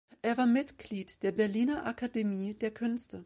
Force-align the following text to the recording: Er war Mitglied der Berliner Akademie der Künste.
Er 0.23 0.35
war 0.35 0.47
Mitglied 0.47 1.21
der 1.21 1.31
Berliner 1.31 1.85
Akademie 1.85 2.55
der 2.55 2.71
Künste. 2.71 3.19